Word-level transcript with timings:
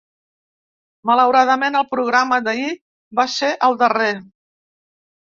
Malauradament 1.09 1.79
el 1.83 1.87
programa 1.93 2.41
d’ahir 2.49 2.75
va 3.23 3.29
ser 3.39 3.55
el 3.71 3.81
darrer. 3.87 4.13